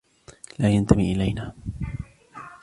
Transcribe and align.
لا 0.59 0.69
ينتمي 0.69 1.11
إلينا. 1.11 1.53